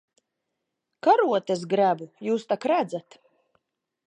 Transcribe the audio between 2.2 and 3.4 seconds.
Jūs tak redzat.